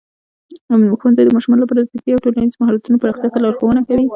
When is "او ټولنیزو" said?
2.13-2.59